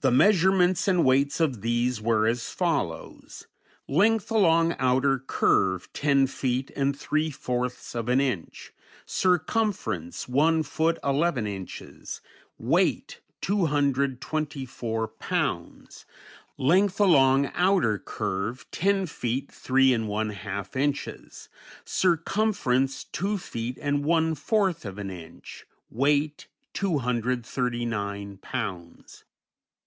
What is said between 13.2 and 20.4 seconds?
224 pounds; length along outer curve, ten feet, three and one